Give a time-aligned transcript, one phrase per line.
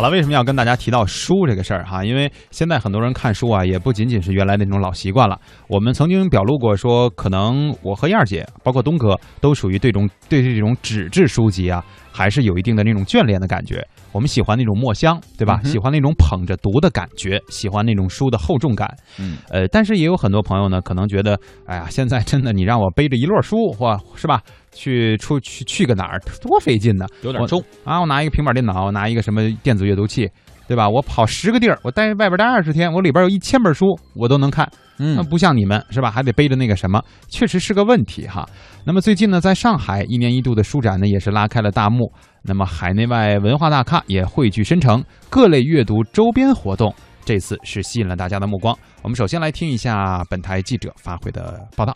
[0.00, 2.02] 好了，为什么要跟大家提到书这个事儿哈？
[2.02, 5.38] 因为现在很多人看书啊，也不仅仅是原来那种老习惯了。
[5.68, 13.86] 我们曾经表露过说，可能我和燕儿姐，包括东哥，都属于这种对这种纸质书籍啊，还是有一定的那种眷恋的感觉。
[14.10, 15.60] 我们喜欢那种墨香，对吧？
[15.64, 18.90] 喜欢那种捧着读的感觉，喜欢那种书的厚重感。
[19.18, 24.40] 嗯，呃，但是也有很多朋友呢，可能觉得，哎呀，现在真的你让我背着一摞书，或是吧？
[24.72, 27.06] 去出去去个哪儿多费劲呢？
[27.22, 28.00] 有点重啊！
[28.00, 30.30] 我拿一个平板电脑，拿一个什么电子阅读器，
[30.68, 30.88] 对吧？
[30.88, 34.70] 我跑十个地儿，我待外边待二十天，我里边有一千本书，我都能看。
[34.98, 36.10] 嗯，那不像你们是吧？
[36.10, 38.48] 还得背着那个什么，确实是个问题哈。
[38.84, 42.12] 那么最近呢，在上海一年一度的书展呢，也是拉开了大幕。
[42.42, 46.94] 那么海内外文化大咖也汇聚深城，各类阅读周边活动，
[47.24, 48.76] 这次是吸引了大家的目光。
[49.02, 51.94] 我们首先来听一下本台记者发回的报道。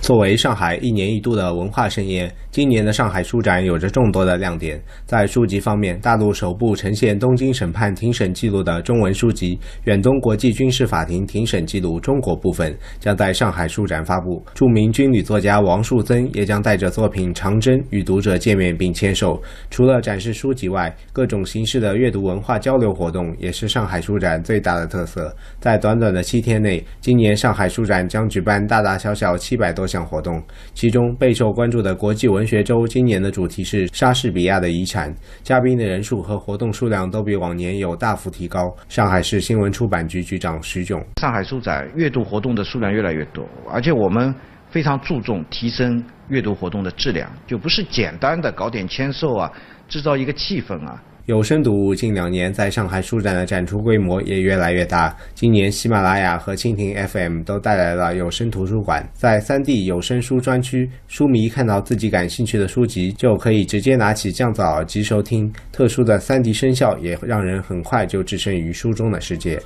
[0.00, 4.80] 作为上海一年一度的文化盛宴，今年的上海书展有着众多的亮点。
[5.04, 14.42] 在书籍方面，大陆首部呈现东京审判庭审记录的中文书籍《远东国际军事法庭庭审记录中国部分》将在上海书展发布。
[14.54, 19.40] 著名军旅作家王树增也将带着作品《长征》与读者见面并签售。
[19.70, 25.32] 除了展示书籍外，各种形式的阅读文化交流活动也是上海书展最大的特色。
[25.60, 29.89] 在短短的七天内，今年上海书展将举办大大小小七百多。
[29.90, 30.40] 项活动，
[30.72, 38.72] 其中备受关注的国际文学周今年的主题是莎士比亚的遗产，嘉宾的人数和活动数量都比往年有大幅提高。
[38.88, 44.32] 上海市新闻出版局局长徐炯：上海书展阅读活动的数量越来越多，而且我们
[44.70, 49.50] 非常注重提升阅读活动的质量，就不是简单的搞点签售啊，
[49.88, 51.02] 制造一个气氛啊。
[51.30, 55.16] 有声读物近两年在上海书展的展出规模也越来越大。
[55.32, 65.48] 今年，喜马拉雅和蜻蜓 FM 都带来了有声图书馆，在三 D 有声书专区，书迷看到自己感兴趣的书籍，就可以直接拿起降噪耳机收听。
[65.70, 69.62] 特殊的三 D 声效也让人很快就置身于书中的世界。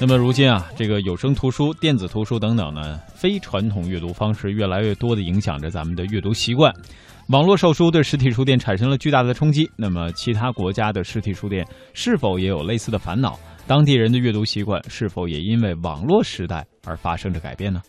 [0.00, 6.70] 那么如今啊，这个有声图书、电子图书等等呢，非传统阅读方式越来越多的影响着咱们的阅读习惯。
[7.28, 9.70] 网络售书对实体书店产生了巨大的冲击。
[9.76, 13.38] 那么，其他国家的实体书店是否也有类似的烦恼？
[13.66, 17.80] 当地人的阅读习惯是否也因为网络时代而发生着改变呢？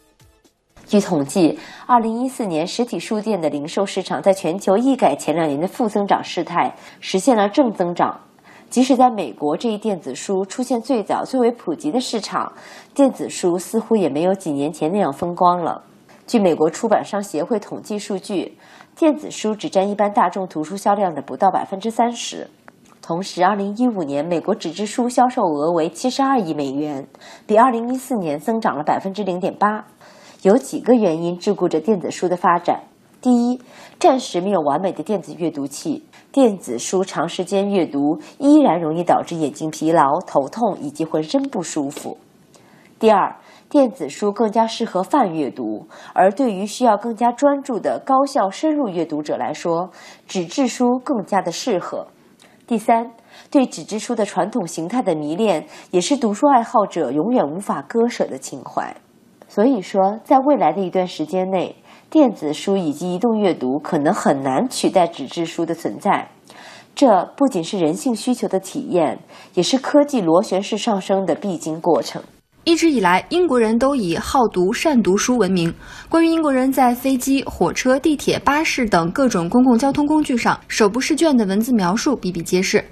[0.85, 8.21] 据统计，二零一四年实体书店的零售市场在全球一改前两年的负增长势态，实现了正增长。
[8.75, 12.51] 即使在美国这一电子书出现最早、最为普及的市场，
[12.93, 15.81] 电子书似乎也没有几年前那样风光了。
[16.27, 18.57] 据美国出版商协会统计数据。
[18.93, 22.49] 电子书只占一般大众图书销量的不到百分之三十。
[23.01, 27.07] 同时，二零一五年美国纸质书销售额为七十二亿美元，
[27.47, 29.85] 比二零一四年增长了百分之零点八。
[30.41, 32.81] 有几个原因桎梏着电子书的发展：
[33.25, 33.59] 第一，
[33.97, 42.17] 暂时没有完美的电子阅读器，电子书长时间阅读依然容易导致眼睛疲劳、头痛以及浑身不舒服；
[42.99, 43.35] 第二，
[43.67, 49.89] 电子书更加适合泛阅读，而对于需要更加专注的高效深入阅读者来说，
[50.27, 52.05] 纸质书更加的适合。
[52.67, 53.09] 第三，
[53.49, 58.95] 对纸质书的传统形态的迷恋，也是读书爱好者永远无法割舍的情怀。
[59.47, 61.75] 所以说，在未来的一段时间内，
[62.09, 66.29] 电子书以及移动阅读可能很难取代纸质书的存在。
[66.95, 69.19] 这不仅是人性需求的体验，
[69.53, 72.23] 也是科技螺旋式上升的必经过程。
[72.63, 75.71] 一直以来，英国人都以好读、善读书闻名。
[76.07, 82.83] 关于英国人在飞机、火车、地铁、巴士等各种公共交通工具上手不释卷的文字描述比比皆是。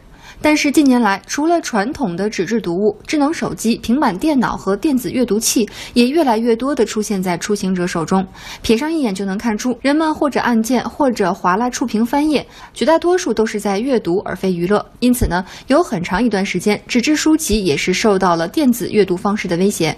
[0.43, 8.27] 但是近年来，除了传统的纸质读物，智能手机、平板电脑和电子阅读器也越来越多地出现在出行者手中。
[8.61, 14.85] 撇上一眼就能看出，人们或者按键，或者划拉触屏翻页，绝大多数都是在阅读而非娱乐。
[14.99, 19.95] 因此呢，有很长一段时间，纸质书籍也是受到了电子阅读方式的威胁。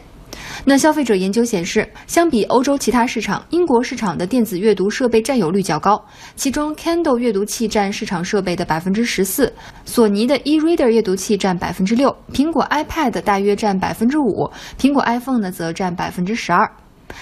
[0.64, 6.04] 那消费者研究显示，相比欧洲其他市场，英国市场的电子阅读设备占有率较高，
[6.36, 9.52] 其中 Kindle 阅读器占市场设备的百分之十四，
[9.86, 14.50] 索尼的 eReader 阅读器占百分之六，苹果 iPad 大约占百分之五，
[14.80, 16.70] 苹果 iPhone 呢则占百分之十二。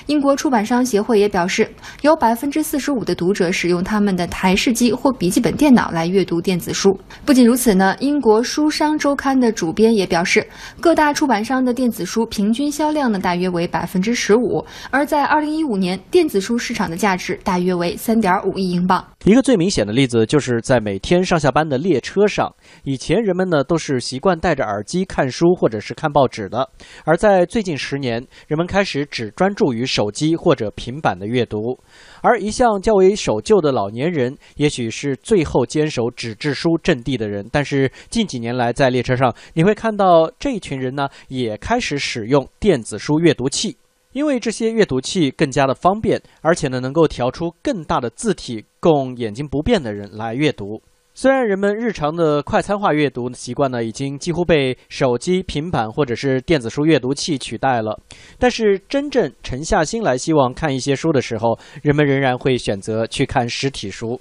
[0.08, 1.70] 英国出版商协会也表示，
[2.02, 6.98] 有百分之四十五的读者使用他们的台式机或笔记本电脑来阅读电子书。
[7.26, 10.46] 不仅如此呢，英国书商周刊的主编也表示，
[10.80, 19.06] 各大出版商的电子书平均销量呢大约为百分之十五，而在二零一五年，电子书市场的价值大约为三点五亿英镑。
[19.26, 22.54] 一个最明显的例子，就是在每天上下班的列车上，
[22.84, 26.70] 以前人们呢都是习惯戴着耳机看书或者是看报纸的，
[27.06, 31.78] 而在最近十年，人们开始只专注于手机或者平板的阅读。
[32.22, 43.76] 而一向较为守旧的老年人，也许是最后坚守纸质书阵地的人，但是近几年来，在列车上你会看到这一群人呢，也开始使用电子书阅读器。
[44.14, 50.80] 因为这些阅读器更加的方便，而且呢能够调出更大的字体，供眼睛不便的人来阅读。
[51.16, 58.00] 虽然人们日常的快餐化阅读习惯呢已经几乎被手机、平板或者是电子书阅读器取代了，
[58.40, 64.20] 但是真正沉下心来希望看一些书的时候，人们仍然会选择去看实体书。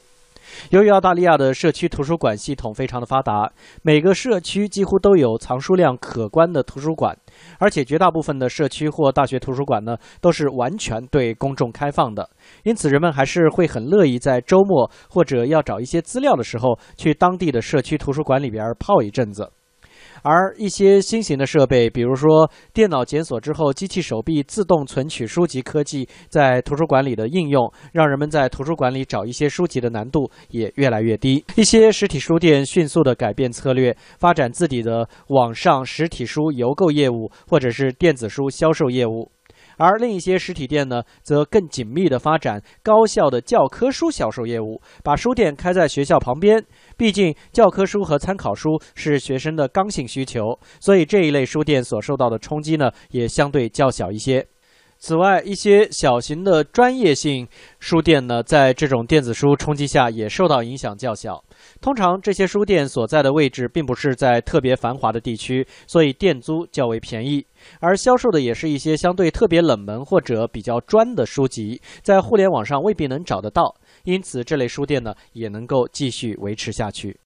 [0.70, 3.50] 由于澳大利亚的社区图书馆系统非常的发达，
[3.82, 7.16] 每个社区几乎都有藏书量可观的图书馆。
[7.58, 12.28] 而且绝大部分的社区或大学图书馆呢，都是完全对公众开放的，
[12.64, 19.50] 因此人们还是会很乐意在周末或者要找一些资料的时候，去当地的社区图书馆里边泡一阵子。
[20.22, 31.44] 而一些新型的设备，比如说电脑检索之后机器手臂自动存取书籍科技，在图书馆里的应用，让人们在图书馆里找一些书籍的难度也越来越低。
[31.56, 39.30] 一些实体书店迅速的改变策略，发展自己的网上实体书邮购业务，或者是电子书销售业务。
[39.82, 46.64] 而另一些实体店呢，则更紧密的发展高效的教科书销售业务，把书店开在学校旁边。
[46.96, 54.46] 毕竟，教科书和参考书是学生的刚性需求，所以这一类书店所受到的冲击呢，也相对较小一些。
[55.04, 57.44] 此外，一些小型的专业性
[57.80, 61.42] 书店呢，在这种电子书冲击下，也受到影响较小。
[61.80, 67.44] 通常，这些书店所在的位置并不是在特别繁华的地区，所以店租较为便宜，
[67.80, 73.74] 而销售的也是一些相对特别冷门或者比较专的书籍，在互联网上未必能找得到。
[74.04, 77.18] 因此，这类书店呢，也能够继续维持下去。